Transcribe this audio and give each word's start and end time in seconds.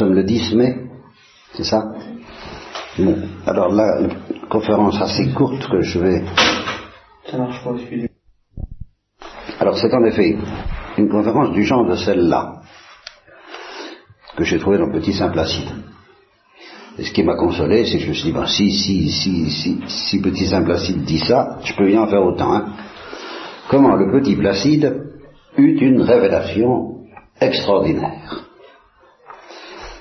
sommes 0.00 0.14
le 0.14 0.24
10 0.24 0.54
mai, 0.54 0.76
c'est 1.52 1.64
ça 1.64 1.92
Bon, 2.98 3.16
alors 3.46 3.68
là, 3.70 4.00
une 4.00 4.48
conférence 4.48 5.00
assez 5.00 5.32
courte 5.32 5.68
que 5.68 5.82
je 5.82 5.98
vais... 5.98 6.24
Ça 7.30 7.36
marche 7.36 7.62
pas, 7.62 7.72
excusez-moi. 7.76 8.08
Alors 9.60 9.76
c'est 9.76 9.92
en 9.92 10.04
effet 10.04 10.36
une 10.96 11.08
conférence 11.08 11.52
du 11.52 11.64
genre 11.64 11.86
de 11.86 11.96
celle-là 11.96 12.62
que 14.36 14.44
j'ai 14.44 14.58
trouvée 14.58 14.78
dans 14.78 14.90
Petit 14.90 15.12
Saint-Placide. 15.12 15.68
Et 16.98 17.04
ce 17.04 17.12
qui 17.12 17.22
m'a 17.22 17.36
consolé, 17.36 17.84
c'est 17.84 17.98
que 17.98 18.04
je 18.04 18.08
me 18.08 18.14
suis 18.14 18.24
dit, 18.24 18.32
ben, 18.32 18.46
si, 18.46 18.70
si, 18.72 19.10
si, 19.10 19.50
si, 19.50 19.80
si 19.86 20.20
Petit 20.20 20.46
Saint-Placide 20.46 21.04
dit 21.04 21.20
ça, 21.20 21.58
je 21.62 21.74
peux 21.74 21.86
bien 21.86 22.02
en 22.02 22.08
faire 22.08 22.22
autant. 22.22 22.54
Hein. 22.54 22.72
Comment 23.68 23.96
le 23.96 24.10
Petit 24.18 24.34
Placide 24.34 25.12
eut 25.58 25.78
une 25.80 26.00
révélation 26.00 27.04
extraordinaire. 27.38 28.49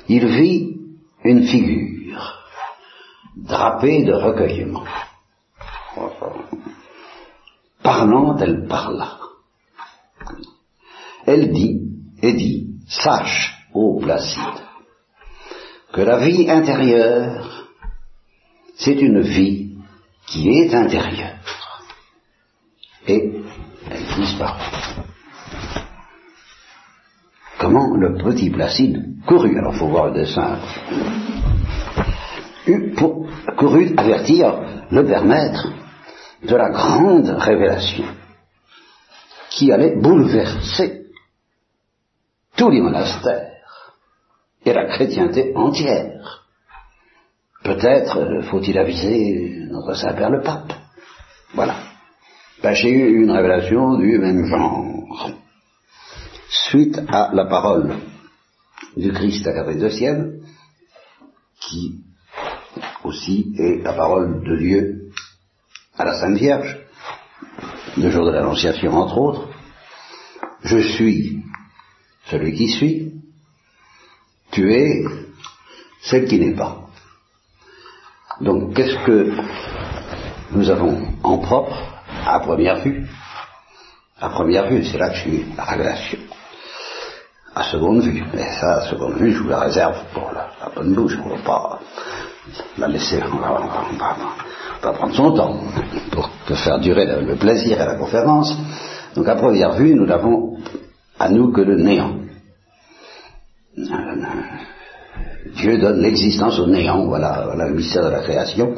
Il 0.09 0.25
vit 0.25 0.75
une 1.23 1.45
figure 1.45 1.99
drapée 3.37 4.03
de 4.03 4.13
recueillement. 4.13 4.85
Parlant, 7.83 8.35
elle 8.37 8.65
parla. 8.67 9.19
Elle 11.27 11.51
dit, 11.53 11.81
et 12.23 12.33
dit, 12.33 12.79
sache, 12.87 13.55
ô 13.73 13.99
Placide, 13.99 14.63
que 15.93 16.01
la 16.01 16.17
vie 16.17 16.49
intérieure, 16.49 17.67
c'est 18.77 18.99
une 18.99 19.21
vie 19.21 19.77
qui 20.25 20.49
est 20.49 20.73
intérieure. 20.73 21.37
Et 23.07 23.31
elle 23.91 24.05
disparaît. 24.15 24.71
Comment 27.69 27.97
le 27.97 28.15
petit 28.15 28.49
Placide 28.49 29.23
courut, 29.27 29.55
alors 29.55 29.75
il 29.75 29.77
faut 29.77 29.89
voir 29.89 30.07
le 30.07 30.13
dessin, 30.13 30.57
courut 33.59 33.93
avertir 33.95 34.87
le 34.89 35.05
père 35.05 35.23
maître 35.23 35.67
de 36.41 36.55
la 36.55 36.71
grande 36.71 37.29
révélation 37.29 38.05
qui 39.51 39.71
allait 39.71 39.97
bouleverser 39.97 41.09
tous 42.57 42.71
les 42.71 42.81
monastères 42.81 43.51
et 44.65 44.73
la 44.73 44.85
chrétienté 44.85 45.53
entière. 45.55 46.47
Peut-être 47.63 48.45
faut-il 48.49 48.79
aviser 48.79 49.67
notre 49.69 49.93
Saint-Père 49.93 50.31
le 50.31 50.41
Pape. 50.41 50.73
Voilà. 51.53 51.75
Ben, 52.63 52.73
J'ai 52.73 52.89
eu 52.89 53.21
une 53.21 53.29
révélation 53.29 53.95
du 53.99 54.17
même 54.17 54.43
genre. 54.47 55.38
Suite 56.69 57.01
à 57.07 57.31
la 57.33 57.45
parole 57.45 57.95
du 58.95 59.11
Christ 59.11 59.47
à 59.47 59.53
Catherine 59.53 59.79
de 59.79 59.89
Sienne, 59.89 60.41
qui 61.61 62.03
aussi 63.03 63.55
est 63.57 63.81
la 63.81 63.93
parole 63.93 64.43
de 64.43 64.55
Dieu 64.55 65.09
à 65.97 66.05
la 66.05 66.19
Sainte 66.19 66.37
Vierge, 66.37 66.77
le 67.97 68.11
jour 68.11 68.23
de 68.23 68.31
l'Annonciation 68.31 68.93
entre 68.93 69.17
autres, 69.17 69.47
je 70.61 70.77
suis 70.77 71.43
celui 72.29 72.53
qui 72.53 72.67
suit, 72.67 73.13
tu 74.51 74.71
es 74.71 75.05
celle 76.03 76.27
qui 76.27 76.37
n'est 76.37 76.55
pas. 76.55 76.87
Donc 78.41 78.75
qu'est-ce 78.75 79.03
que 79.07 79.33
nous 80.51 80.69
avons 80.69 81.01
en 81.23 81.39
propre 81.39 81.99
à 82.27 82.39
première 82.41 82.83
vue? 82.83 83.07
À 84.19 84.29
première 84.29 84.69
vue, 84.69 84.85
c'est 84.85 84.99
là 84.99 85.09
que 85.09 85.15
je 85.15 85.21
suis 85.21 85.45
la 85.57 85.63
révélation. 85.63 86.19
À 87.59 87.63
seconde 87.63 88.01
vue, 88.03 88.23
mais 88.33 88.49
ça, 88.61 88.77
à 88.77 88.81
seconde 88.89 89.17
vue, 89.17 89.33
je 89.33 89.43
vous 89.43 89.49
la 89.49 89.59
réserve 89.59 89.97
pour 90.13 90.31
la, 90.33 90.47
bonne 90.73 90.93
bouche, 90.93 91.17
on 91.21 91.27
ne 91.27 91.35
va 91.35 91.43
pas 91.43 91.79
la 92.77 92.87
laisser, 92.87 93.19
on 93.33 93.35
va, 93.35 93.59
va- 94.81 94.93
prendre 94.93 95.13
son 95.13 95.33
temps 95.33 95.57
pour 96.09 96.29
que 96.47 96.55
faire 96.55 96.79
durer 96.79 97.05
le, 97.05 97.35
plaisir 97.35 97.81
et 97.81 97.85
la 97.85 97.95
conférence. 97.95 98.57
Donc 99.13 99.27
à 99.27 99.35
première 99.35 99.73
vue, 99.73 99.93
nous 99.93 100.05
n'avons 100.05 100.55
à 101.19 101.27
nous 101.27 101.51
que 101.51 101.59
le 101.59 101.75
néant. 101.75 102.13
Dieu 105.57 105.79
donne 105.79 105.99
l'existence 106.01 106.59
au 106.59 106.67
néant, 106.67 107.07
voilà, 107.07 107.45
le 107.57 107.73
mystère 107.73 108.05
de 108.05 108.11
la 108.11 108.21
création. 108.21 108.73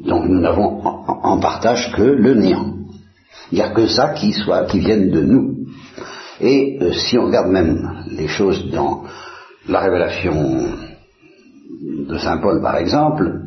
Donc 0.00 0.24
nous 0.24 0.40
n'avons 0.40 0.82
en 0.84 1.38
partage 1.38 1.92
que 1.92 2.02
le 2.02 2.34
néant. 2.34 2.66
Il 3.52 3.58
n'y 3.58 3.62
a 3.62 3.68
que 3.68 3.86
ça 3.86 4.08
qui 4.08 4.32
soit, 4.32 4.64
qui 4.64 4.80
vienne 4.80 5.08
de 5.12 5.20
nous. 5.20 5.52
Et 6.42 6.78
euh, 6.80 6.92
si 6.92 7.16
on 7.16 7.26
regarde 7.26 7.50
même 7.50 8.04
les 8.10 8.26
choses 8.26 8.70
dans 8.70 9.04
la 9.68 9.80
révélation 9.80 10.66
de 12.08 12.18
Saint 12.18 12.38
Paul 12.38 12.60
par 12.60 12.76
exemple, 12.76 13.42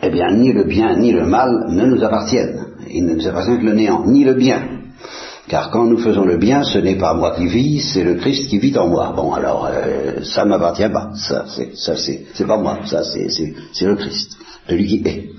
eh 0.00 0.10
bien 0.10 0.30
ni 0.32 0.52
le 0.52 0.64
bien 0.64 0.96
ni 0.96 1.12
le 1.12 1.26
mal 1.26 1.66
ne 1.70 1.86
nous 1.86 2.04
appartiennent. 2.04 2.64
Il 2.88 3.06
ne 3.06 3.14
nous 3.14 3.26
appartient 3.26 3.58
que 3.58 3.64
le 3.64 3.74
néant, 3.74 4.06
ni 4.06 4.22
le 4.24 4.34
bien. 4.34 4.62
Car 5.48 5.70
quand 5.70 5.84
nous 5.84 5.98
faisons 5.98 6.24
le 6.24 6.38
bien, 6.38 6.62
ce 6.62 6.78
n'est 6.78 6.96
pas 6.96 7.12
moi 7.14 7.34
qui 7.36 7.46
vis, 7.46 7.80
c'est 7.92 8.04
le 8.04 8.14
Christ 8.14 8.48
qui 8.48 8.58
vit 8.58 8.76
en 8.78 8.88
moi. 8.88 9.12
Bon, 9.14 9.32
alors, 9.34 9.68
euh, 9.70 10.22
ça 10.22 10.44
ne 10.44 10.50
m'appartient 10.50 10.88
pas. 10.88 11.10
Ça, 11.16 11.44
c'est, 11.48 11.72
c'est, 11.74 12.46
pas 12.46 12.56
moi. 12.56 12.78
Ça, 12.86 13.02
c'est, 13.02 13.28
c'est, 13.28 13.52
c'est 13.72 13.86
le 13.86 13.96
Christ, 13.96 14.36
celui 14.68 14.86
qui 14.86 15.02
est. 15.06 15.30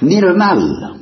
Ni 0.00 0.20
le 0.20 0.34
mal. 0.34 0.96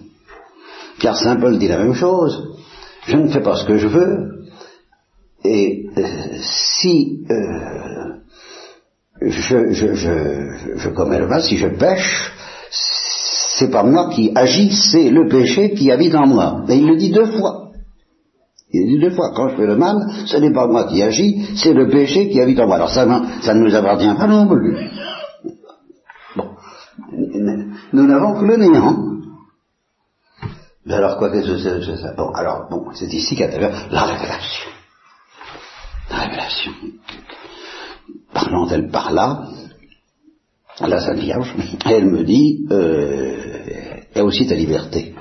Car 0.99 1.17
Saint 1.17 1.37
Paul 1.37 1.59
dit 1.59 1.69
la 1.69 1.79
même 1.79 1.95
chose. 1.95 2.59
Je 3.07 3.17
ne 3.17 3.29
fais 3.29 3.41
pas 3.41 3.57
ce 3.57 3.65
que 3.65 3.79
je 3.79 3.89
veux. 3.89 4.40
Et 5.45 5.87
euh, 5.97 6.03
si 6.41 7.25
euh, 7.31 8.17
je, 9.23 9.73
je, 9.73 9.95
je, 9.95 10.77
je 10.77 10.89
commets 10.91 11.19
le 11.19 11.27
mal, 11.27 11.43
si 11.43 11.57
je 11.57 11.69
pêche, 11.69 12.33
c'est 12.71 13.71
pas 13.71 13.83
moi 13.83 14.09
qui 14.11 14.33
agis, 14.35 14.73
c'est 14.73 15.11
le 15.11 15.29
péché 15.29 15.73
qui 15.73 15.91
habite 15.91 16.15
en 16.15 16.27
moi. 16.27 16.65
Et 16.69 16.77
il 16.77 16.87
le 16.87 16.97
dit 16.97 17.11
deux 17.11 17.27
fois. 17.27 17.71
Il 18.73 18.87
dit 18.87 19.01
deux 19.01 19.11
fois, 19.11 19.33
quand 19.35 19.49
je 19.49 19.57
fais 19.57 19.67
le 19.67 19.77
mal, 19.77 19.97
ce 20.27 20.37
n'est 20.37 20.53
pas 20.53 20.67
moi 20.67 20.85
qui 20.85 21.03
agis, 21.03 21.57
c'est 21.57 21.73
le 21.73 21.89
péché 21.89 22.29
qui 22.29 22.41
habite 22.41 22.61
en 22.61 22.67
moi. 22.67 22.77
Alors 22.77 22.91
ça, 22.91 23.07
ça 23.43 23.55
ne 23.55 23.61
nous 23.61 23.75
appartient 23.75 24.15
pas 24.17 24.27
non 24.27 24.47
plus. 24.47 24.77
Bon. 26.37 26.49
Nous 27.93 28.07
n'avons 28.07 28.39
que 28.39 28.45
le 28.45 28.57
néant. 28.57 28.97
Mais 30.87 30.95
alors 30.95 31.19
quoi 31.19 31.31
que 31.31 31.43
c'est 31.43 31.97
ça 31.97 32.15
Bon, 32.17 32.31
alors, 32.31 32.69
bon, 32.71 32.87
c'est 32.95 33.13
ici 33.13 33.37
qu'intervient 33.37 33.73
la 33.91 34.03
révélation. 34.03 34.71
La 36.11 36.19
révélation. 36.19 36.73
Parlant-elle 38.33 38.91
par 38.91 39.13
là, 39.13 39.49
la 40.81 41.01
Sainte 41.01 41.19
Vierge, 41.19 41.55
elle 41.85 42.07
me 42.07 42.25
dit, 42.25 42.67
euh, 42.71 44.23
aussi 44.23 44.47
ta 44.47 44.55
liberté 44.55 45.15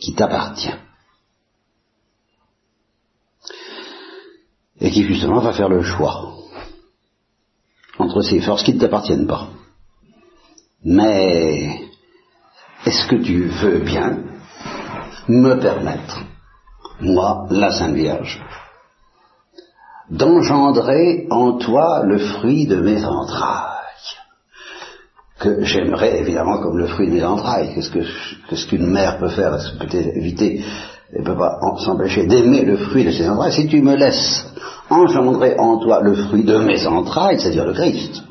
qui 0.00 0.14
t'appartient. 0.14 0.74
Et 4.80 4.90
qui 4.90 5.04
justement 5.04 5.40
va 5.40 5.52
faire 5.52 5.68
le 5.68 5.82
choix 5.82 6.34
entre 7.98 8.20
ces 8.20 8.40
forces 8.40 8.62
qui 8.62 8.74
ne 8.74 8.80
t'appartiennent 8.80 9.26
pas. 9.26 9.48
Mais 10.84 11.80
est-ce 12.84 13.08
que 13.08 13.16
tu 13.16 13.44
veux 13.44 13.80
bien 13.80 14.22
me 15.28 15.58
permettre, 15.58 16.24
moi, 17.00 17.46
la 17.50 17.72
Sainte 17.72 17.94
Vierge, 17.94 18.40
d'engendrer 20.10 21.26
en 21.30 21.58
toi 21.58 22.02
le 22.04 22.18
fruit 22.18 22.66
de 22.66 22.76
mes 22.76 23.04
entrailles, 23.04 23.72
que 25.38 25.64
j'aimerais 25.64 26.18
évidemment 26.18 26.58
comme 26.58 26.78
le 26.78 26.86
fruit 26.86 27.08
de 27.08 27.14
mes 27.14 27.24
entrailles. 27.24 27.74
Qu'est-ce 27.74 27.90
que 27.90 28.04
qu'est-ce 28.48 28.66
qu'une 28.66 28.86
mère 28.86 29.18
peut 29.18 29.28
faire? 29.28 29.58
Peut 29.78 29.94
éviter, 29.94 30.64
elle 31.12 31.24
peut 31.24 31.36
pas 31.36 31.58
s'empêcher 31.84 32.26
d'aimer 32.26 32.64
le 32.64 32.76
fruit 32.78 33.04
de 33.04 33.10
ses 33.10 33.28
entrailles? 33.28 33.52
Si 33.52 33.68
tu 33.68 33.82
me 33.82 33.96
laisses 33.96 34.46
engendrer 34.88 35.58
en 35.58 35.78
toi 35.78 36.00
le 36.02 36.14
fruit 36.14 36.44
de 36.44 36.56
mes 36.58 36.86
entrailles, 36.86 37.38
c'est-à-dire 37.38 37.66
le 37.66 37.74
Christ, 37.74 38.22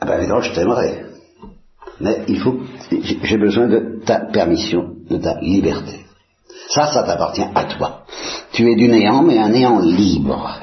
ah 0.00 0.06
ben 0.06 0.18
évidemment 0.18 0.42
je 0.42 0.52
t'aimerais. 0.52 1.06
Mais 2.00 2.24
j'ai 3.22 3.36
besoin 3.36 3.68
de 3.68 4.00
ta 4.04 4.20
permission, 4.20 4.94
de 5.08 5.18
ta 5.18 5.38
liberté. 5.40 6.06
Ça, 6.68 6.86
ça 6.86 7.02
t'appartient 7.02 7.46
à 7.54 7.64
toi. 7.64 8.04
Tu 8.52 8.70
es 8.70 8.74
du 8.74 8.88
néant, 8.88 9.22
mais 9.22 9.38
un 9.38 9.50
néant 9.50 9.78
libre. 9.78 10.58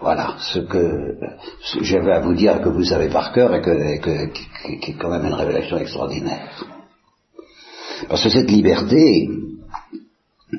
Voilà 0.00 0.34
ce 0.38 0.58
que 0.58 1.16
j'avais 1.80 2.12
à 2.12 2.20
vous 2.20 2.34
dire 2.34 2.60
que 2.60 2.68
vous 2.68 2.84
savez 2.84 3.08
par 3.08 3.32
cœur 3.32 3.54
et 3.54 3.60
que, 3.62 4.26
qui, 4.32 4.90
est 4.90 4.94
quand 4.94 5.10
même 5.10 5.24
une 5.24 5.34
révélation 5.34 5.78
extraordinaire. 5.78 6.66
Parce 8.08 8.22
que 8.24 8.28
cette 8.28 8.50
liberté, 8.50 9.28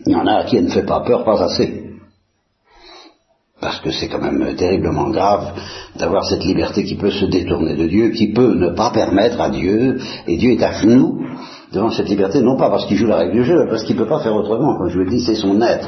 il 0.06 0.12
y 0.12 0.16
en 0.16 0.26
a 0.26 0.46
qui 0.46 0.62
ne 0.62 0.70
fait 0.70 0.86
pas 0.86 1.02
peur, 1.02 1.26
pas 1.26 1.44
assez. 1.44 1.84
Parce 3.60 3.80
que 3.82 3.92
c'est 3.92 4.08
quand 4.08 4.22
même 4.22 4.56
terriblement 4.56 5.10
grave 5.10 5.54
d'avoir 5.98 6.26
cette 6.26 6.44
liberté 6.44 6.84
qui 6.84 6.96
peut 6.96 7.12
se 7.12 7.26
détourner 7.26 7.76
de 7.76 7.88
Dieu, 7.88 8.10
qui 8.10 8.34
peut 8.34 8.56
ne 8.56 8.70
pas 8.70 8.92
permettre 8.92 9.40
à 9.40 9.50
Dieu, 9.50 10.00
et 10.26 10.38
Dieu 10.38 10.52
est 10.52 10.64
à 10.64 10.72
genoux 10.72 11.22
devant 11.74 11.90
cette 11.90 12.08
liberté, 12.08 12.42
non 12.42 12.56
pas 12.56 12.70
parce 12.70 12.86
qu'il 12.86 12.98
joue 12.98 13.08
la 13.08 13.18
règle 13.18 13.34
du 13.34 13.44
jeu, 13.44 13.64
mais 13.64 13.70
parce 13.70 13.84
qu'il 13.84 13.96
ne 13.96 14.02
peut 14.02 14.08
pas 14.08 14.20
faire 14.20 14.36
autrement. 14.36 14.78
Comme 14.78 14.90
je 14.90 14.98
vous 14.98 15.04
le 15.04 15.10
dis, 15.10 15.22
c'est 15.22 15.36
son 15.36 15.60
être 15.62 15.88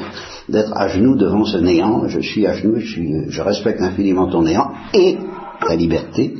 d'être 0.49 0.75
à 0.75 0.87
genoux 0.87 1.15
devant 1.15 1.45
ce 1.45 1.57
néant. 1.57 2.07
Je 2.07 2.19
suis 2.19 2.45
à 2.47 2.53
genoux, 2.53 2.79
je, 2.79 3.41
respecte 3.41 3.81
infiniment 3.81 4.27
ton 4.27 4.41
néant 4.41 4.71
et 4.93 5.17
ta 5.65 5.75
liberté. 5.75 6.35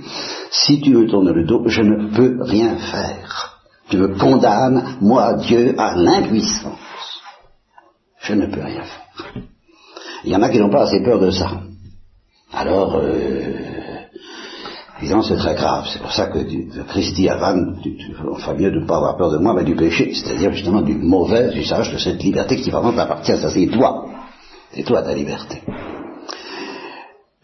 Si 0.50 0.82
tu 0.82 0.90
me 0.92 1.08
tournes 1.08 1.32
le 1.32 1.46
dos, 1.46 1.64
je 1.68 1.82
ne 1.82 2.10
peux 2.16 2.38
rien 2.42 2.76
faire. 2.78 3.62
Tu 3.90 3.98
me 3.98 4.08
condamnes, 4.18 4.98
moi, 5.00 5.36
Dieu, 5.36 5.76
à 5.78 5.96
l'impuissance. 5.96 6.80
Je 8.22 8.34
ne 8.34 8.48
peux 8.48 8.62
rien 8.62 8.82
faire. 8.82 9.44
Il 10.24 10.32
y 10.32 10.36
en 10.36 10.42
a 10.42 10.50
qui 10.50 10.60
n'ont 10.60 10.72
pas 10.72 10.84
assez 10.84 11.04
peur 11.04 11.20
de 11.20 11.30
ça. 11.30 11.62
Alors, 12.52 12.96
euh, 12.96 13.75
évidemment, 15.00 15.24
c'est 15.24 15.38
très 15.38 15.56
grave. 15.56 15.86
C'est 15.92 16.02
pour 16.02 16.12
ça 16.12 16.28
que 16.28 16.40
Christi 16.88 17.30
Avan, 17.30 17.76
on 18.28 18.36
ferait 18.36 18.58
mieux 18.58 18.72
de 18.72 18.80
ne 18.80 18.88
pas 18.88 18.98
avoir 18.98 19.18
peur 19.18 19.32
de 19.32 19.38
moi, 19.38 19.54
mais 19.54 19.64
du 19.64 19.76
péché, 19.76 20.14
c'est-à-dire 20.14 20.52
justement 20.54 20.82
du 20.82 20.96
mauvais 20.96 21.56
usage 21.56 21.92
de 21.92 21.98
cette 21.98 22.22
liberté 22.24 22.58
qui 22.58 22.70
vraiment 22.70 22.94
t'appartient. 22.94 23.38
Ça, 23.38 23.50
c'est 23.50 23.68
toi. 23.68 24.06
C'est 24.72 24.84
toi 24.84 25.02
ta 25.02 25.14
liberté. 25.14 25.62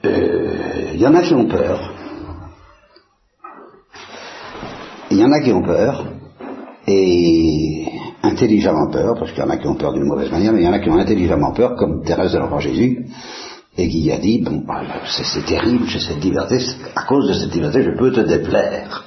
Euh, 0.06 0.92
il 0.94 1.00
y 1.00 1.08
en 1.08 1.14
a 1.14 1.22
qui 1.22 1.34
ont 1.34 1.48
peur. 1.48 1.94
Il 5.12 5.18
y 5.18 5.26
en 5.26 5.32
a 5.32 5.42
qui 5.42 5.52
ont 5.52 5.62
peur, 5.62 6.06
et 6.88 7.86
intelligemment 8.24 8.90
peur, 8.90 9.16
parce 9.20 9.32
qu'il 9.32 9.44
y 9.44 9.46
en 9.46 9.50
a 9.50 9.58
qui 9.58 9.68
ont 9.68 9.76
peur 9.76 9.94
d'une 9.94 10.06
mauvaise 10.06 10.32
manière, 10.32 10.54
mais 10.54 10.62
il 10.62 10.66
y 10.66 10.68
en 10.68 10.74
a 10.74 10.80
qui 10.80 10.90
ont 10.90 10.98
intelligemment 10.98 11.52
peur, 11.52 11.76
comme 11.76 12.04
Thérèse 12.04 12.34
de 12.34 12.40
l'Enfant 12.40 12.60
Jésus, 12.60 13.06
et 13.82 13.90
qui 13.90 14.12
a 14.12 14.18
dit, 14.18 14.42
bon, 14.42 14.64
bah, 14.68 14.84
c'est 15.06 15.46
terrible, 15.46 15.86
j'ai 15.88 16.00
cette 16.00 16.24
liberté, 16.24 16.58
à 16.96 17.04
cause 17.04 17.28
de 17.28 17.34
cette 17.34 17.54
liberté, 17.54 17.82
je 17.82 17.98
peux 17.98 18.12
te 18.12 18.22
déplaire. 18.22 19.06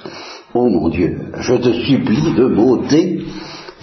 Oh 0.53 0.69
mon 0.69 0.89
Dieu, 0.89 1.17
je 1.39 1.53
te 1.55 1.71
supplie 1.71 2.33
de 2.33 2.45
m'ôter 2.45 3.25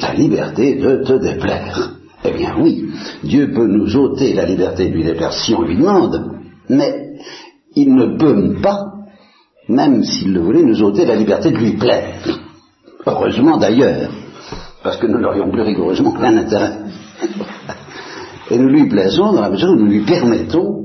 la 0.00 0.14
liberté 0.14 0.76
de 0.76 1.02
te 1.04 1.14
déplaire. 1.14 1.94
Eh 2.24 2.30
bien 2.32 2.56
oui, 2.60 2.90
Dieu 3.24 3.52
peut 3.52 3.66
nous 3.66 3.96
ôter 3.96 4.34
la 4.34 4.44
liberté 4.44 4.88
de 4.88 4.94
lui 4.94 5.04
déplaire 5.04 5.32
si 5.32 5.54
on 5.54 5.62
lui 5.62 5.76
demande, 5.76 6.40
mais 6.68 7.14
il 7.74 7.94
ne 7.94 8.16
peut 8.16 8.60
pas, 8.60 8.84
même 9.68 10.04
s'il 10.04 10.32
le 10.34 10.40
voulait, 10.40 10.62
nous 10.62 10.82
ôter 10.82 11.04
la 11.04 11.16
liberté 11.16 11.50
de 11.50 11.56
lui 11.56 11.72
plaire. 11.72 12.40
Heureusement 13.06 13.56
d'ailleurs, 13.56 14.10
parce 14.82 14.98
que 14.98 15.06
nous 15.06 15.18
n'aurions 15.18 15.50
plus 15.50 15.62
rigoureusement 15.62 16.12
plein 16.12 16.36
intérêt. 16.36 16.78
Et 18.50 18.58
nous 18.58 18.68
lui 18.68 18.88
plaisons 18.88 19.32
dans 19.32 19.40
la 19.40 19.50
mesure 19.50 19.70
où 19.70 19.76
nous 19.76 19.86
lui 19.86 20.04
permettons, 20.04 20.81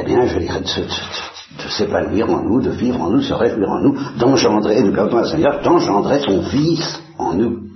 eh 0.00 0.04
bien, 0.04 0.26
je 0.26 0.38
dirais, 0.38 0.60
de, 0.60 0.64
de, 0.64 1.70
s'épanouir 1.70 2.30
en 2.30 2.42
nous, 2.42 2.60
de 2.60 2.70
vivre 2.70 3.00
en 3.00 3.10
nous, 3.10 3.18
de 3.18 3.24
se 3.24 3.34
réjouir 3.34 3.68
en 3.68 3.80
nous, 3.80 3.96
d'engendrer, 4.18 4.82
nous 4.82 4.92
permettons 4.92 5.18
à 5.18 5.28
Seigneur 5.28 5.62
d'engendrer 5.62 6.20
son 6.20 6.42
Fils 6.42 7.00
en 7.18 7.34
nous. 7.34 7.66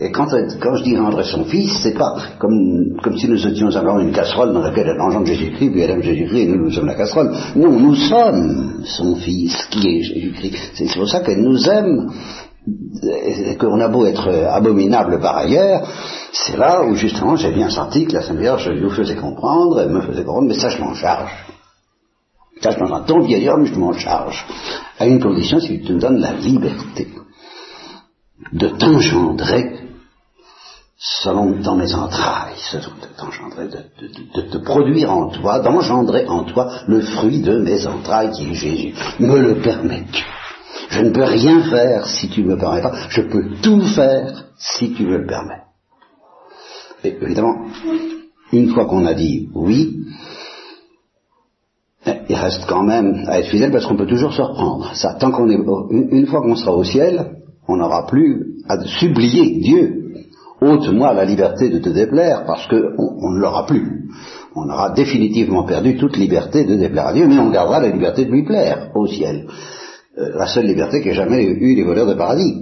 Et 0.00 0.10
quand, 0.10 0.26
je 0.28 0.82
dis 0.82 0.98
engendrer 0.98 1.24
son 1.24 1.44
Fils, 1.44 1.78
c'est 1.82 1.94
pas 1.96 2.16
comme, 2.38 2.96
comme 3.02 3.16
si 3.16 3.28
nous 3.28 3.46
étions 3.46 3.74
alors 3.76 4.00
une 4.00 4.10
casserole 4.10 4.52
dans 4.52 4.60
laquelle 4.60 4.88
elle 4.88 5.00
engendre 5.00 5.26
Jésus-Christ, 5.26 5.70
puis 5.70 5.80
elle 5.80 5.90
aime 5.90 6.02
Jésus-Christ 6.02 6.40
et 6.40 6.48
nous, 6.48 6.64
nous 6.64 6.70
sommes 6.72 6.86
la 6.86 6.96
casserole. 6.96 7.32
Non, 7.54 7.78
nous 7.78 7.94
sommes 7.94 8.82
son 8.84 9.14
Fils 9.16 9.56
qui 9.70 9.86
est 9.88 10.02
Jésus-Christ. 10.02 10.72
C'est 10.74 10.98
pour 10.98 11.08
ça 11.08 11.20
qu'elle 11.20 11.42
nous 11.42 11.68
aime 11.68 12.10
qu'on 13.58 13.80
a 13.80 13.88
beau 13.88 14.06
être 14.06 14.28
abominable 14.50 15.20
par 15.20 15.36
ailleurs, 15.36 15.86
c'est 16.32 16.56
là 16.56 16.82
où 16.82 16.94
justement 16.94 17.36
j'ai 17.36 17.52
bien 17.52 17.68
senti 17.68 18.06
que 18.06 18.14
la 18.14 18.22
Sainte 18.22 18.38
Vierge 18.38 18.70
nous 18.70 18.90
faisait 18.90 19.16
comprendre, 19.16 19.80
elle 19.80 19.90
me 19.90 20.00
faisait 20.00 20.24
comprendre, 20.24 20.48
mais 20.48 20.54
ça 20.54 20.70
je 20.70 20.80
m'en 20.80 20.94
charge. 20.94 21.30
Ça 22.64 22.70
je 22.70 22.82
m'en. 22.82 23.00
Ton 23.02 23.20
vieil 23.20 23.46
homme, 23.50 23.66
je 23.66 23.74
m'en 23.74 23.92
charge. 23.92 24.42
À 24.98 25.06
une 25.06 25.20
condition, 25.20 25.60
c'est 25.60 25.78
que 25.78 25.86
tu 25.86 25.92
me 25.92 26.00
donnes 26.00 26.18
la 26.18 26.32
liberté 26.32 27.08
de 28.52 28.68
t'engendrer 28.68 29.80
selon 30.96 31.60
dans 31.60 31.76
mes 31.76 31.94
entrailles, 31.94 32.54
de 32.72 33.18
t'engendrer, 33.18 33.68
de, 33.68 34.40
te 34.40 34.56
produire 34.56 35.12
en 35.12 35.28
toi, 35.28 35.58
d'engendrer 35.58 36.26
en 36.26 36.44
toi 36.44 36.70
le 36.88 37.02
fruit 37.02 37.42
de 37.42 37.58
mes 37.58 37.86
entrailles 37.86 38.30
qui 38.30 38.50
est 38.50 38.54
Jésus. 38.54 38.94
Me 39.18 39.38
le 39.40 39.60
permets-tu? 39.60 40.24
Je 40.88 41.02
ne 41.02 41.10
peux 41.10 41.24
rien 41.24 41.60
faire 41.64 42.06
si 42.06 42.30
tu 42.30 42.44
ne 42.44 42.52
me 42.52 42.56
permets 42.56 42.80
pas. 42.80 42.94
Je 43.10 43.20
peux 43.20 43.44
tout 43.60 43.82
faire 43.82 44.46
si 44.56 44.94
tu 44.94 45.02
me 45.02 45.18
le 45.18 45.26
permets. 45.26 45.64
Et 47.04 47.14
évidemment, 47.20 47.66
une 48.52 48.70
fois 48.72 48.86
qu'on 48.86 49.04
a 49.04 49.12
dit 49.12 49.50
oui, 49.52 50.06
il 52.06 52.36
reste 52.36 52.66
quand 52.66 52.82
même 52.82 53.24
à 53.26 53.40
être 53.40 53.48
fidèle 53.48 53.70
parce 53.70 53.86
qu'on 53.86 53.96
peut 53.96 54.06
toujours 54.06 54.32
se 54.32 54.42
reprendre. 54.42 54.90
Ça, 54.94 55.14
tant 55.14 55.30
qu'on 55.30 55.48
est, 55.48 55.58
une 55.90 56.26
fois 56.26 56.42
qu'on 56.42 56.56
sera 56.56 56.74
au 56.74 56.84
ciel, 56.84 57.30
on 57.68 57.76
n'aura 57.76 58.06
plus 58.06 58.56
à 58.68 58.78
supplier 58.84 59.60
Dieu. 59.60 60.00
Ôte-moi 60.60 61.12
la 61.12 61.24
liberté 61.24 61.68
de 61.68 61.78
te 61.78 61.88
déplaire 61.88 62.44
parce 62.46 62.66
qu'on 62.68 63.30
ne 63.30 63.38
l'aura 63.38 63.66
plus. 63.66 64.08
On 64.54 64.68
aura 64.68 64.90
définitivement 64.90 65.64
perdu 65.64 65.96
toute 65.96 66.16
liberté 66.16 66.64
de 66.64 66.76
déplaire 66.76 67.08
à 67.08 67.12
Dieu, 67.12 67.26
mais 67.26 67.38
on 67.38 67.50
gardera 67.50 67.80
la 67.80 67.88
liberté 67.88 68.24
de 68.24 68.30
lui 68.30 68.44
plaire 68.44 68.90
au 68.94 69.06
ciel. 69.06 69.46
Euh, 70.16 70.28
la 70.38 70.46
seule 70.46 70.66
liberté 70.66 71.02
qu'aient 71.02 71.12
jamais 71.12 71.42
eu 71.42 71.74
les 71.74 71.82
voleurs 71.82 72.06
de 72.06 72.14
paradis. 72.14 72.54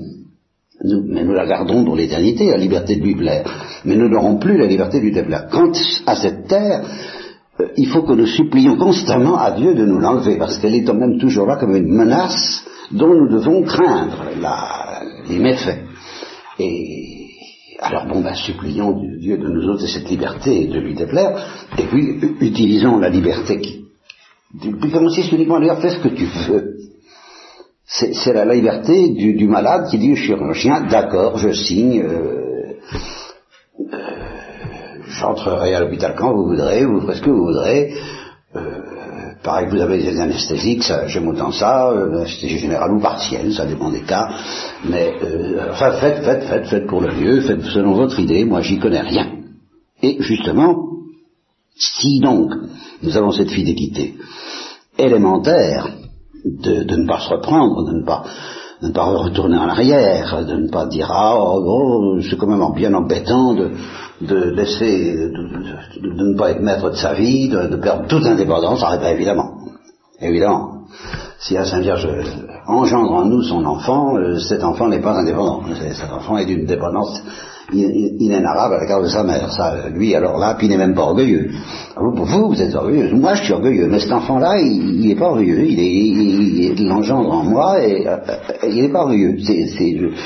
mais 0.85 1.23
nous 1.23 1.35
la 1.35 1.47
gardons 1.47 1.85
pour 1.85 1.97
l'éternité, 1.97 2.51
la 2.51 2.57
liberté 2.57 2.97
de 2.97 3.03
lui 3.03 3.15
plaire. 3.15 3.45
Mais 3.85 3.95
nous 3.95 4.09
n'aurons 4.09 4.39
plus 4.39 4.57
la 4.57 4.67
liberté 4.67 4.99
de 4.99 5.05
lui 5.05 5.13
déplaire. 5.13 5.49
Quant 5.51 5.71
à 6.07 6.17
cette 6.17 6.49
terre, 6.49 6.83
il 7.77 7.89
faut 7.89 8.03
que 8.03 8.13
nous 8.13 8.27
supplions 8.27 8.77
constamment 8.77 9.39
à 9.39 9.53
Dieu 9.53 9.75
de 9.75 9.85
nous 9.85 9.99
l'enlever, 9.99 10.37
parce 10.39 10.59
qu'elle 10.59 10.75
est 10.75 10.85
quand 10.85 10.95
même 10.95 11.19
toujours 11.19 11.47
là 11.47 11.57
comme 11.57 11.75
une 11.75 11.93
menace 11.93 12.65
dont 12.91 13.15
nous 13.15 13.29
devons 13.29 13.63
craindre 13.63 14.25
les 15.29 15.39
méfaits. 15.39 15.85
Et 16.59 17.13
alors 17.81 18.07
bon, 18.07 18.21
ben, 18.21 18.35
supplions 18.35 19.01
Dieu 19.19 19.39
de 19.39 19.49
nous 19.49 19.69
ôter 19.69 19.87
cette 19.87 20.09
liberté 20.09 20.63
et 20.63 20.67
de 20.69 20.79
lui 20.79 20.95
déplaire, 20.95 21.67
et 21.79 21.85
puis 21.85 22.21
utilisons 22.41 22.99
la 22.99 23.09
liberté 23.09 23.61
qui... 23.61 23.83
Puis 24.61 24.91
commencer 24.93 25.23
uniquement 25.33 25.57
à 25.57 25.77
fais 25.77 25.91
ce 25.91 25.99
que 25.99 26.09
tu 26.09 26.27
veux. 26.27 26.77
C'est 27.85 28.33
la 28.33 28.45
liberté 28.55 29.11
du, 29.11 29.49
malade 29.49 29.89
qui 29.91 29.99
dit 29.99 30.13
au 30.13 30.17
chirurgien, 30.17 30.83
d'accord, 30.83 31.39
je 31.39 31.53
signe, 31.53 32.03
euh, 32.03 32.75
euh, 33.81 34.32
j'entrerai 35.19 35.75
à 35.75 35.81
l'hôpital 35.81 36.15
quand 36.17 36.33
vous 36.33 36.47
voudrez, 36.47 36.85
vous 36.85 37.01
ferez 37.01 37.17
ce 37.17 37.23
que 37.23 37.31
vous 37.31 37.47
voudrez. 37.47 37.95
Euh, 38.57 38.61
pareil, 39.43 39.69
vous 39.71 39.81
avez 39.81 39.99
des 39.99 40.21
anesthésiques, 40.21 40.91
j'aime 41.07 41.29
autant 41.29 41.53
ça, 41.53 41.89
anesthésie 41.89 42.59
générale 42.59 42.93
ou 42.93 43.01
partielle, 43.01 43.53
ça 43.53 43.67
dépend 43.67 43.91
des 43.91 44.03
cas. 44.03 44.29
Mais 44.85 45.15
enfin, 45.71 45.93
faites, 45.93 46.25
faites, 46.25 46.45
faites, 46.45 46.67
faites 46.67 46.87
pour 46.87 47.01
le 47.01 47.13
mieux, 47.13 47.41
faites 47.41 47.63
selon 47.63 47.93
votre 47.95 48.19
idée, 48.21 48.45
moi 48.45 48.61
j'y 48.61 48.79
connais 48.79 49.01
rien. 49.01 49.27
Et 50.03 50.17
justement, 50.21 50.77
si 51.77 52.21
donc 52.21 52.53
nous 53.03 53.17
avons 53.17 53.33
cette 53.33 53.51
fidélité 53.51 54.15
élémentaire, 54.99 55.89
de, 56.45 56.83
de, 56.83 56.97
ne 56.97 57.07
pas 57.07 57.21
se 57.21 57.29
reprendre, 57.31 57.85
de 57.87 57.99
ne 57.99 58.05
pas, 58.05 58.25
de 58.83 58.89
ne 58.89 58.93
pas 58.93 59.05
retourner 59.05 59.57
en 59.57 59.69
arrière, 59.69 60.45
de 60.45 60.55
ne 60.55 60.69
pas 60.69 60.87
dire 60.87 61.09
ah 61.11 61.37
oh, 61.39 61.63
oh 61.65 62.21
c'est 62.21 62.37
quand 62.37 62.49
même 62.49 62.65
bien 62.75 62.93
embêtant 62.95 63.55
de, 63.55 63.71
de 64.27 64.51
laisser, 64.51 65.31
de, 65.31 66.09
ne 66.09 66.37
pas 66.37 66.51
être 66.51 66.61
maître 66.61 66.91
de 66.91 66.97
sa 66.97 67.15
vie, 67.15 67.49
de, 67.49 67.77
perdre 67.77 68.07
toute 68.07 68.25
indépendance, 68.25 68.83
ah, 68.85 68.97
ben, 68.99 69.15
évidemment, 69.15 69.59
évidemment. 70.21 70.85
Si 71.39 71.55
la 71.55 71.65
Sainte 71.65 71.83
Vierge 71.83 72.09
engendre 72.67 73.13
en 73.13 73.25
nous 73.25 73.43
son 73.43 73.65
enfant, 73.65 74.17
euh, 74.17 74.39
cet 74.39 74.63
enfant 74.63 74.89
n'est 74.89 75.01
pas 75.01 75.19
indépendant. 75.19 75.63
Cet 75.75 76.13
enfant 76.13 76.39
est 76.39 76.47
d'une 76.47 76.67
dépendance 76.67 77.21
inénarrable 77.73 78.75
à 78.75 78.79
la 78.79 78.87
carte 78.87 79.05
de 79.05 79.09
sa 79.09 79.23
mère. 79.23 79.51
Ça, 79.53 79.89
lui, 79.89 80.15
alors 80.15 80.39
là, 80.39 80.55
puis 80.55 80.67
il 80.67 80.71
n'est 80.71 80.79
même 80.79 80.95
pas 80.95 81.03
orgueilleux. 81.03 81.51
Vous, 81.97 82.25
vous, 82.25 82.49
vous 82.49 82.63
êtes 82.63 82.75
orgueilleux. 82.75 83.15
Moi, 83.15 83.35
je 83.35 83.45
suis 83.45 83.53
orgueilleux. 83.53 83.89
Mais 83.89 84.01
cet 84.01 84.13
enfant-là, 84.13 84.61
il 84.61 85.07
n'est 85.09 85.15
pas 85.15 85.31
orgueilleux. 85.31 85.65
Il, 85.67 85.79
est, 85.79 86.77
il, 86.79 86.89
l'engendre 86.89 87.31
en 87.31 87.45
moi 87.45 87.83
et 87.83 88.07
euh, 88.07 88.17
euh, 88.29 88.69
il 88.69 88.83
n'est 88.83 88.93
pas 88.93 89.03
orgueilleux. 89.03 89.37
C'est, 89.43 89.67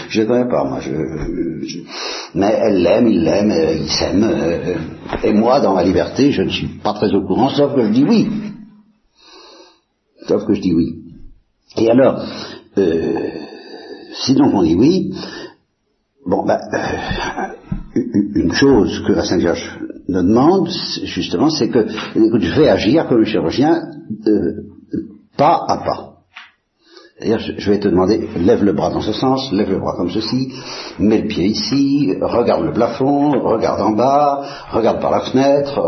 je 0.08 0.20
ne 0.20 0.26
connais 0.26 0.48
pas, 0.48 0.64
moi. 0.64 0.80
Je, 0.80 0.90
mais 2.34 2.54
elle 2.62 2.82
l'aime, 2.82 3.08
il 3.08 3.22
l'aime, 3.22 3.50
euh, 3.50 3.74
il 3.80 3.88
s'aime. 3.88 4.26
et 5.22 5.32
moi, 5.32 5.60
dans 5.60 5.74
ma 5.74 5.82
liberté, 5.82 6.30
je 6.30 6.42
ne 6.42 6.50
suis 6.50 6.68
pas 6.82 6.94
très 6.94 7.12
au 7.14 7.26
courant, 7.26 7.50
sauf 7.50 7.74
que 7.74 7.82
je 7.82 7.90
dis 7.90 8.04
oui. 8.04 8.28
Sauf 10.26 10.44
que 10.44 10.54
je 10.54 10.60
dis 10.60 10.74
oui. 10.74 10.94
Et 11.76 11.90
alors, 11.90 12.24
si 14.24 14.34
donc 14.34 14.54
on 14.54 14.62
dit 14.62 14.74
oui, 14.74 15.12
Bon, 16.26 16.44
ben, 16.44 16.58
euh, 16.74 18.00
une 18.34 18.52
chose 18.52 19.04
que 19.06 19.12
la 19.12 19.24
Sainte 19.24 19.40
Vierge 19.40 19.78
nous 20.08 20.22
demande, 20.22 20.68
justement, 21.04 21.50
c'est 21.50 21.68
que, 21.68 21.86
je 22.16 22.60
vais 22.60 22.68
agir 22.68 23.06
comme 23.06 23.24
chirurgien, 23.24 23.80
euh, 24.26 24.52
pas 25.38 25.64
à 25.68 25.76
pas. 25.78 26.12
C'est-à-dire, 27.16 27.38
je 27.56 27.70
vais 27.70 27.78
te 27.78 27.86
demander, 27.86 28.28
lève 28.38 28.64
le 28.64 28.72
bras 28.72 28.90
dans 28.90 29.00
ce 29.02 29.12
sens, 29.12 29.52
lève 29.52 29.70
le 29.70 29.78
bras 29.78 29.94
comme 29.96 30.10
ceci, 30.10 30.52
mets 30.98 31.22
le 31.22 31.28
pied 31.28 31.44
ici, 31.44 32.12
regarde 32.20 32.64
le 32.64 32.72
plafond, 32.72 33.30
regarde 33.30 33.80
en 33.80 33.92
bas, 33.92 34.42
regarde 34.72 35.00
par 35.00 35.12
la 35.12 35.20
fenêtre, 35.20 35.80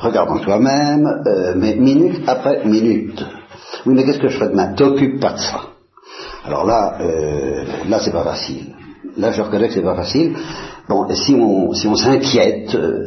regarde 0.00 0.28
en 0.28 0.40
toi-même, 0.40 1.06
euh, 1.26 1.54
mais 1.56 1.74
minute 1.74 2.22
après 2.26 2.66
minute. 2.66 3.24
Oui, 3.86 3.94
mais 3.94 4.04
qu'est-ce 4.04 4.20
que 4.20 4.28
je 4.28 4.38
fais 4.38 4.48
demain? 4.48 4.74
T'occupe 4.74 5.20
pas 5.20 5.32
de 5.32 5.38
ça. 5.38 5.60
Alors 6.44 6.66
là, 6.66 6.98
là 7.88 7.98
c'est 8.00 8.12
pas 8.12 8.24
facile 8.24 8.74
là 9.16 9.32
je 9.32 9.42
reconnais 9.42 9.68
que 9.68 9.74
c'est 9.74 9.82
pas 9.82 9.94
facile. 9.94 10.36
Bon, 10.88 11.06
si 11.14 11.34
on 11.34 11.72
si 11.72 11.86
on 11.86 11.94
s'inquiète 11.94 12.74
euh, 12.74 12.98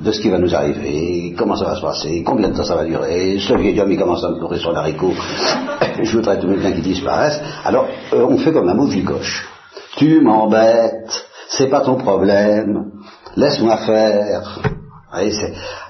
de 0.00 0.12
ce 0.12 0.20
qui 0.20 0.28
va 0.28 0.38
nous 0.38 0.54
arriver, 0.54 1.34
comment 1.36 1.56
ça 1.56 1.66
va 1.66 1.76
se 1.76 1.80
passer, 1.80 2.22
combien 2.24 2.48
de 2.48 2.56
temps 2.56 2.64
ça 2.64 2.76
va 2.76 2.84
durer, 2.84 3.38
ce 3.38 3.54
vieil 3.54 3.80
homme 3.80 3.90
il 3.90 3.98
commence 3.98 4.24
à 4.24 4.30
me 4.30 4.38
courir 4.38 4.60
sur 4.60 4.72
l'haricot, 4.72 5.12
je 6.02 6.16
voudrais 6.16 6.38
tout 6.38 6.46
le 6.46 6.62
temps 6.62 6.72
qui 6.72 6.82
disparaisse, 6.82 7.40
alors 7.64 7.86
euh, 8.12 8.26
on 8.28 8.38
fait 8.38 8.52
comme 8.52 8.68
un 8.68 8.74
mot 8.74 8.88
coche. 9.04 9.48
Tu 9.96 10.20
m'embêtes, 10.20 11.26
c'est 11.48 11.68
pas 11.68 11.80
ton 11.80 11.96
problème, 11.96 12.92
laisse-moi 13.36 13.76
faire. 13.78 14.60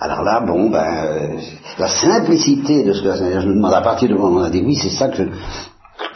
alors 0.01 0.23
là, 0.23 0.41
bon, 0.47 0.71
ben, 0.71 1.07
euh, 1.07 1.39
la 1.79 1.89
simplicité 1.89 2.85
de 2.85 2.93
ce 2.93 3.03
que 3.03 3.15
je 3.15 3.49
me 3.49 3.55
demande 3.55 3.75
à 3.75 3.81
partir 3.81 4.09
du 4.09 4.15
moment 4.15 4.37
où 4.37 4.41
on 4.41 4.45
a 4.45 4.51
dit 4.51 4.63
oui, 4.65 4.77
c'est 4.77 4.91
ça 4.91 5.09
que 5.09 5.17
je, 5.17 5.25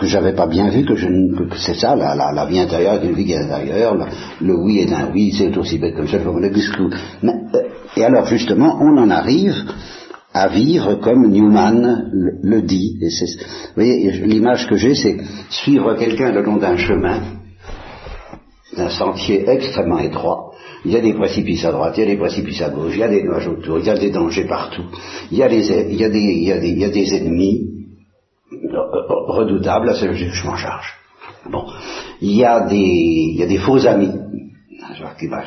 que 0.01 0.07
j'avais 0.07 0.33
pas 0.33 0.47
bien 0.47 0.71
vu, 0.71 0.87
que, 0.87 0.97
je, 0.97 1.07
c'est 1.57 1.75
ça, 1.75 1.95
la, 1.95 2.15
la, 2.15 2.47
vie 2.47 2.59
intérieure 2.59 2.95
est 2.95 3.07
une 3.07 3.15
vie 3.15 3.35
intérieure, 3.35 3.95
le, 3.95 4.07
le 4.41 4.57
oui 4.57 4.79
est 4.79 4.93
un 4.93 5.11
oui, 5.13 5.31
c'est 5.37 5.55
aussi 5.59 5.79
bête 5.79 5.95
comme 5.95 6.09
ça, 6.09 6.17
Mais, 7.23 7.33
euh, 7.55 7.63
et 7.99 8.05
alors 8.05 8.25
justement, 8.25 8.79
on 8.81 8.97
en 8.97 9.11
arrive 9.11 9.55
à 10.33 10.49
vivre 10.49 10.95
comme 10.95 11.31
Newman 11.31 12.09
le, 12.13 12.33
le 12.43 12.63
dit. 12.63 12.97
Et 13.03 13.09
vous 13.09 13.75
voyez, 13.75 14.11
l'image 14.25 14.67
que 14.69 14.77
j'ai, 14.77 14.95
c'est 14.95 15.19
suivre 15.51 15.95
quelqu'un 15.97 16.33
le 16.33 16.41
long 16.43 16.57
d'un 16.57 16.79
chemin, 16.79 17.21
d'un 18.75 18.89
sentier 18.89 19.45
extrêmement 19.51 19.99
étroit. 19.99 20.53
Il 20.87 20.93
y 20.93 20.97
a 20.97 21.03
des 21.03 21.13
précipices 21.13 21.67
à 21.67 21.73
droite, 21.73 21.95
il 21.99 22.05
y 22.05 22.07
a 22.07 22.11
des 22.11 22.17
précipices 22.17 22.63
à 22.63 22.71
gauche, 22.71 22.95
il 22.95 23.01
y 23.01 23.03
a 23.03 23.09
des 23.09 23.23
nuages 23.23 23.49
autour, 23.49 23.81
il 23.81 23.85
y 23.85 23.91
a 23.91 23.99
des 23.99 24.11
dangers 24.11 24.47
partout, 24.47 24.85
il 25.31 25.37
y 25.37 25.43
a 25.43 25.49
des, 25.49 25.63
il 25.91 26.01
y 26.01 26.05
a 26.05 26.09
des, 26.09 26.19
il 26.19 26.45
y 26.45 26.53
a 26.53 26.59
des, 26.59 26.69
il 26.69 26.79
y 26.79 26.85
a 26.85 26.89
des 26.89 27.15
ennemis, 27.17 27.80
redoutable, 28.69 29.95
je, 29.95 30.13
je 30.13 30.47
m'en 30.47 30.57
charge. 30.57 30.95
Bon, 31.51 31.65
il 32.21 32.37
y 32.37 32.45
a 32.45 32.61
des, 32.61 32.77
il 32.77 33.37
y 33.37 33.43
a 33.43 33.47
des 33.47 33.59
faux 33.59 33.87
amis 33.87 34.13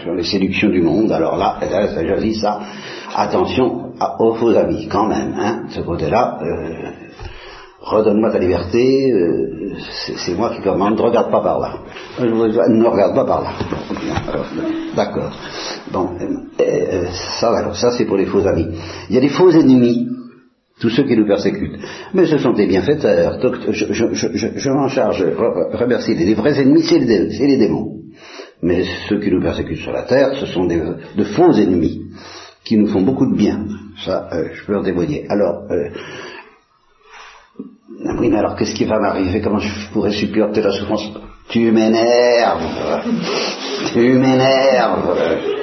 sur 0.01 0.13
les 0.13 0.23
séductions 0.23 0.69
du 0.69 0.81
monde. 0.81 1.11
Alors 1.11 1.37
là, 1.37 1.59
je 1.61 2.19
dis 2.21 2.35
ça. 2.35 2.59
Attention 3.15 3.91
aux 4.19 4.33
faux 4.35 4.55
amis, 4.55 4.87
quand 4.91 5.07
même. 5.07 5.35
Hein, 5.37 5.63
ce 5.69 5.81
côté-là, 5.81 6.39
euh, 6.41 6.89
redonne-moi 7.81 8.31
ta 8.31 8.39
liberté. 8.39 9.11
Euh, 9.11 9.73
c'est 10.17 10.35
moi 10.35 10.51
qui 10.51 10.61
commande. 10.61 10.97
Ne 10.97 11.01
regarde 11.01 11.29
pas 11.29 11.41
par 11.41 11.59
là. 11.59 11.73
Ne 12.19 12.85
regarde 12.85 13.15
pas 13.15 13.25
par 13.25 13.41
là. 13.41 13.49
D'accord. 14.95 15.31
Bon, 15.91 16.09
euh, 16.59 17.05
ça, 17.39 17.73
ça 17.73 17.91
c'est 17.91 18.05
pour 18.05 18.17
les 18.17 18.25
faux 18.25 18.45
amis. 18.47 18.67
Il 19.09 19.15
y 19.15 19.17
a 19.17 19.21
des 19.21 19.29
faux 19.29 19.51
ennemis 19.51 20.07
tous 20.83 20.89
ceux 20.89 21.03
qui 21.03 21.15
nous 21.15 21.25
persécutent. 21.25 21.79
Mais 22.13 22.25
ce 22.25 22.37
sont 22.37 22.51
des 22.51 22.67
bienfaiteurs. 22.67 23.39
Donc, 23.39 23.55
je, 23.71 24.69
m'en 24.69 24.89
charge, 24.89 25.23
remercie. 25.71 26.13
Les 26.13 26.33
vrais 26.33 26.59
ennemis, 26.59 26.83
c'est 26.83 26.99
les, 26.99 27.29
les, 27.29 27.57
démons. 27.57 28.01
Mais 28.61 28.83
ceux 29.07 29.17
qui 29.21 29.31
nous 29.31 29.41
persécutent 29.41 29.77
sur 29.77 29.93
la 29.93 30.01
terre, 30.03 30.35
ce 30.35 30.45
sont 30.45 30.65
de 30.65 31.23
faux 31.23 31.53
ennemis 31.53 32.01
qui 32.65 32.75
nous 32.75 32.87
font 32.87 33.01
beaucoup 33.01 33.31
de 33.31 33.37
bien. 33.37 33.65
Ça, 34.03 34.27
euh, 34.33 34.49
je 34.53 34.65
peux 34.65 34.75
en 34.75 34.83
témoigner. 34.83 35.25
Alors, 35.29 35.63
euh, 35.71 35.87
oui, 38.19 38.27
mais 38.29 38.39
alors 38.39 38.57
qu'est-ce 38.57 38.75
qui 38.75 38.83
va 38.83 38.99
m'arriver? 38.99 39.39
Comment 39.39 39.59
je 39.59 39.89
pourrais 39.93 40.11
supporter 40.11 40.61
la 40.61 40.71
souffrance? 40.71 41.13
Tu 41.47 41.71
m'énerves 41.71 43.03
Tu 43.93 43.99
m'énerves 43.99 45.15
euh, 45.17 45.62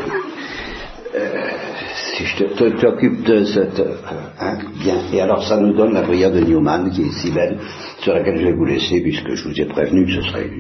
si 2.21 2.27
je 2.27 2.81
t'occupe 2.81 3.23
de 3.23 3.45
cette... 3.45 3.81
Euh, 3.81 3.95
hein, 4.39 4.59
bien. 4.79 4.97
Et 5.13 5.21
alors 5.21 5.47
ça 5.47 5.57
nous 5.57 5.73
donne 5.75 5.95
la 5.95 6.03
prière 6.03 6.31
de 6.31 6.41
Newman, 6.41 6.91
qui 6.91 7.03
est 7.03 7.13
si 7.13 7.31
belle, 7.31 7.59
sur 8.01 8.13
laquelle 8.13 8.39
je 8.39 8.47
vais 8.47 8.53
vous 8.53 8.65
laisser, 8.65 9.01
puisque 9.01 9.35
je 9.35 9.49
vous 9.49 9.61
ai 9.61 9.65
prévenu 9.67 10.05
que 10.05 10.13
ce 10.13 10.23
serait 10.23 10.51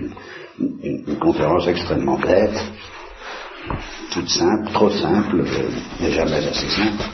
une, 0.58 1.16
conférence 1.18 1.66
extrêmement 1.68 2.18
bête, 2.18 2.58
toute 4.12 4.28
simple, 4.28 4.70
trop 4.72 4.90
simple, 4.90 5.40
euh, 5.40 5.68
mais 6.00 6.10
jamais 6.12 6.36
assez 6.36 6.68
simple. 6.68 7.04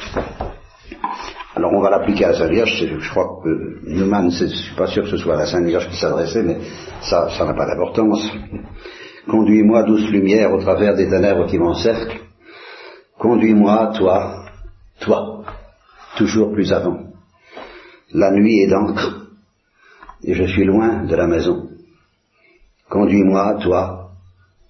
Alors 1.54 1.72
on 1.72 1.80
va 1.80 1.90
l'appliquer 1.90 2.26
à 2.26 2.34
sa 2.34 2.48
Vierge, 2.48 2.86
je 2.98 3.10
crois 3.10 3.40
que 3.42 3.88
Newman, 3.88 4.30
je 4.30 4.46
suis 4.46 4.76
pas 4.76 4.86
sûr 4.86 5.04
que 5.04 5.10
ce 5.10 5.16
soit 5.16 5.34
à 5.34 5.38
la 5.38 5.46
Sainte 5.46 5.66
Vierge 5.66 5.88
qui 5.88 5.96
s'adressait, 5.96 6.42
mais 6.42 6.58
ça, 7.00 7.28
ça 7.36 7.44
n'a 7.44 7.54
pas 7.54 7.66
d'importance. 7.66 8.30
Conduis-moi, 9.28 9.82
douce 9.84 10.08
lumière, 10.10 10.52
au 10.52 10.60
travers 10.60 10.94
des 10.94 11.08
ténèbres 11.08 11.46
qui 11.46 11.58
m'encerclent, 11.58 12.25
Conduis-moi, 13.18 13.92
toi, 13.96 14.44
toi, 15.00 15.44
toujours 16.16 16.52
plus 16.52 16.72
avant. 16.72 16.98
La 18.12 18.30
nuit 18.30 18.60
est 18.60 18.68
d'encre, 18.68 19.26
et 20.22 20.34
je 20.34 20.44
suis 20.44 20.64
loin 20.64 21.04
de 21.04 21.16
la 21.16 21.26
maison. 21.26 21.70
Conduis-moi, 22.90 23.58
toi, 23.62 24.10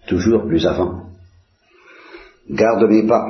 toujours 0.07 0.47
plus 0.47 0.65
avant. 0.67 1.07
Garde 2.49 2.85
mes 2.89 3.07
pas. 3.07 3.27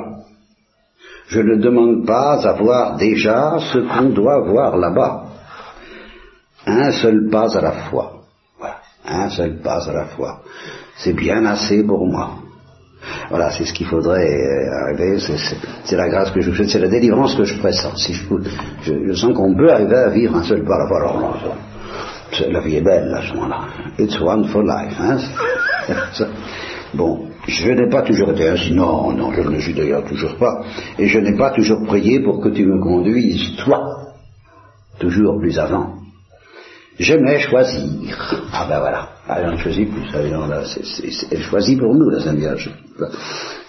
Je 1.27 1.41
ne 1.41 1.55
demande 1.55 2.05
pas 2.05 2.47
à 2.47 2.53
voir 2.53 2.95
déjà 2.97 3.57
ce 3.59 3.79
qu'on 3.79 4.09
doit 4.09 4.41
voir 4.41 4.77
là-bas. 4.77 5.25
Un 6.65 6.91
seul 6.91 7.29
pas 7.29 7.57
à 7.57 7.61
la 7.61 7.71
fois. 7.89 8.21
Voilà, 8.57 8.77
un 9.05 9.29
seul 9.29 9.57
pas 9.61 9.89
à 9.89 9.93
la 9.93 10.05
fois. 10.05 10.41
C'est 10.97 11.13
bien 11.13 11.45
assez 11.45 11.83
pour 11.83 12.05
moi. 12.05 12.46
Voilà, 13.29 13.49
c'est 13.51 13.65
ce 13.65 13.73
qu'il 13.73 13.87
faudrait 13.87 14.25
euh, 14.25 14.83
arriver, 14.83 15.17
c'est 15.83 15.95
la 15.95 16.07
grâce 16.07 16.31
que 16.31 16.41
je 16.41 16.51
fais, 16.51 16.67
c'est 16.67 16.79
la 16.79 16.87
délivrance 16.87 17.35
que 17.35 17.43
je 17.43 17.57
pressens. 17.59 17.95
Si 17.97 18.13
je, 18.13 18.23
je, 18.81 19.13
sens 19.13 19.33
qu'on 19.33 19.53
peut 19.55 19.71
arriver 19.71 19.95
à 19.95 20.09
vivre 20.09 20.35
un 20.35 20.43
seul 20.43 20.63
pas. 20.63 20.75
Alors, 20.75 21.37
la 22.49 22.59
vie 22.61 22.77
est 22.77 22.81
belle 22.81 23.13
à 23.13 23.21
ce 23.21 23.33
moment-là. 23.33 23.59
It's 23.99 24.19
one 24.21 24.45
for 24.45 24.63
life. 24.63 24.95
Hein 24.99 25.17
bon, 26.93 27.27
je 27.47 27.71
n'ai 27.71 27.89
pas 27.89 28.01
toujours 28.01 28.31
été 28.31 28.47
ainsi. 28.47 28.73
Non, 28.73 29.11
non, 29.11 29.31
je 29.33 29.41
ne 29.41 29.49
le 29.49 29.59
suis 29.59 29.73
d'ailleurs 29.73 30.05
toujours 30.05 30.35
pas. 30.37 30.63
Et 30.97 31.07
je 31.07 31.19
n'ai 31.19 31.35
pas 31.35 31.51
toujours 31.51 31.85
prié 31.85 32.21
pour 32.21 32.41
que 32.41 32.49
tu 32.49 32.65
me 32.65 32.81
conduises, 32.81 33.55
toi, 33.57 33.83
toujours 34.99 35.37
plus 35.39 35.57
avant. 35.59 36.06
J'aimais 36.99 37.39
choisir. 37.39 38.35
Ah 38.51 38.65
ben 38.67 38.79
voilà. 38.79 39.09
Ah, 39.27 39.39
elle 39.39 39.51
ne 39.51 39.57
choisit 39.57 39.89
plus. 39.91 40.03
elle 41.31 41.41
choisit 41.43 41.77
pour 41.77 41.93
nous, 41.93 42.09
la 42.09 42.19
Sainte 42.19 42.37
Vierge. 42.37 42.71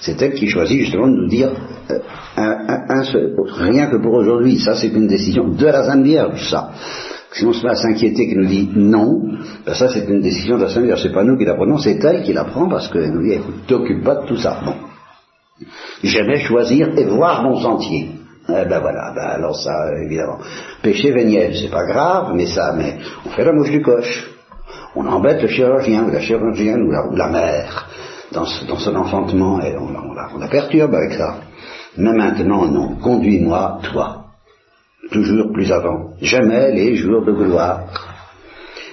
C'est 0.01 0.21
elle 0.23 0.33
qui 0.33 0.49
choisit 0.49 0.81
justement 0.81 1.09
de 1.09 1.17
nous 1.17 1.29
dire 1.29 1.51
euh, 1.91 3.03
seul, 3.05 3.35
rien 3.47 3.89
que 3.89 3.97
pour 3.97 4.15
aujourd'hui. 4.15 4.59
Ça, 4.59 4.75
c'est 4.77 4.89
une 4.89 5.09
décision 5.09 5.49
de 5.49 5.67
la 5.67 5.85
Sainte 5.85 6.05
Vierge, 6.05 6.49
ça. 6.49 6.71
Si 7.33 7.45
on 7.45 7.53
se 7.53 7.63
met 7.65 7.73
à 7.73 7.75
s'inquiéter, 7.75 8.29
qui 8.29 8.37
nous 8.37 8.47
dit 8.47 8.71
non, 8.75 9.21
ben 9.67 9.75
ça, 9.75 9.89
c'est 9.89 10.09
une 10.09 10.23
décision 10.23 10.57
de 10.57 10.63
la 10.63 10.69
Sainte 10.71 10.85
Vierge. 10.85 11.03
C'est 11.03 11.13
pas 11.13 11.25
nous 11.25 11.37
qui 11.37 11.45
la 11.45 11.55
prenons, 11.55 11.77
c'est 11.77 12.03
elle 12.03 12.23
qui 12.23 12.33
la 12.33 12.45
prend 12.45 12.69
parce 12.69 12.89
qu'elle 12.89 13.13
nous 13.13 13.23
dit, 13.23 13.35
écoute, 13.35 13.67
t'occupe 13.67 14.03
pas 14.05 14.23
de 14.23 14.27
tout 14.27 14.39
ça. 14.39 14.63
Bon. 14.65 14.75
J'aimais 16.03 16.39
choisir 16.39 16.97
et 16.97 17.05
voir 17.05 17.43
mon 17.43 17.61
sentier. 17.61 18.09
Eh 18.51 18.65
ben 18.65 18.81
voilà, 18.81 19.13
ben 19.15 19.25
alors 19.25 19.57
ça, 19.57 19.93
évidemment. 20.03 20.39
Péché 20.83 21.11
véniel, 21.13 21.55
c'est 21.55 21.71
pas 21.71 21.85
grave, 21.85 22.33
mais 22.35 22.47
ça, 22.47 22.73
mais 22.75 22.97
on 23.27 23.31
fait 23.31 23.45
la 23.45 23.53
mouche 23.53 23.71
du 23.71 23.83
coche. 23.83 24.31
On 24.97 25.07
embête 25.07 25.43
le 25.43 25.49
chirurgien 25.49 26.05
ou 26.05 26.11
la 26.11 26.21
chirurgienne 26.21 26.83
ou 26.83 27.15
la, 27.15 27.29
mère 27.29 27.89
dans, 28.33 28.47
son 28.47 28.97
enfantement 28.97 29.61
et 29.61 29.77
on, 29.77 29.93
la, 30.39 30.49
perturbe 30.49 30.95
avec 30.95 31.13
ça. 31.13 31.37
Mais 31.99 32.13
maintenant, 32.13 32.65
non, 32.67 32.97
conduis-moi, 32.97 33.81
toi, 33.83 34.25
toujours 35.13 35.53
plus 35.53 35.71
avant. 35.71 36.15
Jamais 36.23 36.73
les 36.73 36.97
jours 36.97 37.27
de 37.27 37.33
gloire. 37.33 37.83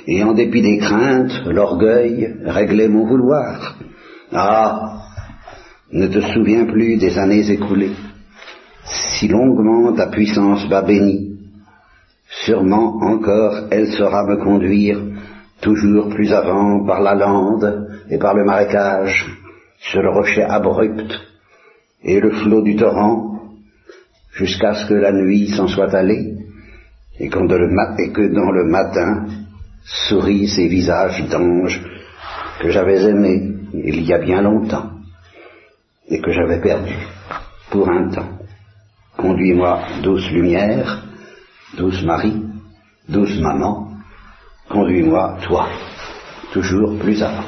Et 0.05 0.21
en 0.21 0.33
dépit 0.33 0.63
des 0.63 0.79
craintes, 0.79 1.43
l'orgueil 1.45 2.35
réglait 2.43 2.89
mon 2.89 3.05
vouloir. 3.07 3.75
Ah, 4.33 4.97
ne 5.93 6.07
te 6.07 6.19
souviens 6.19 6.65
plus 6.65 6.97
des 6.97 7.17
années 7.17 7.49
écoulées 7.49 7.93
si 9.19 9.27
longuement 9.27 9.93
ta 9.93 10.07
puissance 10.07 10.67
m'a 10.69 10.81
béni, 10.81 11.37
sûrement 12.45 12.97
encore 13.01 13.67
elle 13.71 13.87
saura 13.87 14.25
me 14.25 14.37
conduire 14.37 14.99
toujours 15.61 16.09
plus 16.09 16.31
avant 16.33 16.85
par 16.85 17.01
la 17.01 17.15
lande 17.15 17.89
et 18.09 18.17
par 18.17 18.33
le 18.33 18.43
marécage, 18.43 19.25
sur 19.79 20.01
le 20.01 20.09
rocher 20.09 20.43
abrupt 20.43 21.13
et 22.03 22.19
le 22.19 22.31
flot 22.31 22.61
du 22.61 22.75
torrent, 22.75 23.41
jusqu'à 24.33 24.73
ce 24.75 24.87
que 24.87 24.93
la 24.93 25.11
nuit 25.11 25.49
s'en 25.49 25.67
soit 25.67 25.93
allée, 25.93 26.35
et, 27.19 27.29
que 27.29 28.33
dans 28.33 28.51
le 28.51 28.65
matin 28.65 29.25
sourient 29.83 30.47
ces 30.47 30.67
visages 30.67 31.27
d'anges 31.29 31.81
que 32.59 32.69
j'avais 32.69 33.01
aimés 33.03 33.53
il 33.73 34.03
y 34.03 34.13
a 34.13 34.19
bien 34.19 34.41
longtemps, 34.41 34.91
et 36.07 36.21
que 36.21 36.31
j'avais 36.31 36.61
perdus 36.61 37.07
pour 37.71 37.89
un 37.89 38.09
temps. 38.09 38.34
Conduis-moi, 39.17 39.79
douce 40.03 40.29
lumière, 40.31 41.03
douce 41.77 42.03
Marie, 42.03 42.43
douce 43.07 43.39
maman, 43.39 43.91
conduis-moi, 44.69 45.37
toi, 45.43 45.67
toujours 46.51 46.97
plus 46.99 47.21
avant. 47.23 47.43